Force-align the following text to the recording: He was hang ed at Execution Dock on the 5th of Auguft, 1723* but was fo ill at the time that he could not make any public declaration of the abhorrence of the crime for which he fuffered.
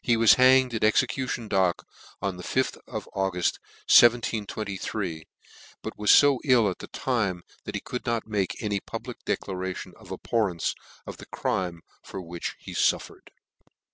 He 0.00 0.16
was 0.16 0.36
hang 0.40 0.68
ed 0.72 0.74
at 0.76 0.84
Execution 0.84 1.46
Dock 1.46 1.86
on 2.22 2.38
the 2.38 2.42
5th 2.42 2.78
of 2.88 3.06
Auguft, 3.14 3.58
1723* 3.88 5.24
but 5.82 5.98
was 5.98 6.18
fo 6.18 6.38
ill 6.44 6.70
at 6.70 6.78
the 6.78 6.86
time 6.86 7.42
that 7.64 7.74
he 7.74 7.82
could 7.82 8.06
not 8.06 8.26
make 8.26 8.56
any 8.62 8.80
public 8.80 9.22
declaration 9.26 9.92
of 9.98 10.08
the 10.08 10.14
abhorrence 10.14 10.74
of 11.06 11.18
the 11.18 11.26
crime 11.26 11.82
for 12.02 12.22
which 12.22 12.56
he 12.58 12.72
fuffered. 12.72 13.32